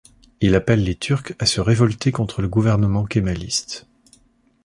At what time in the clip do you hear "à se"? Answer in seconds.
1.37-1.61